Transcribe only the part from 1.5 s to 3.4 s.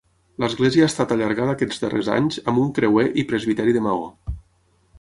aquests darrers anys amb un creuer i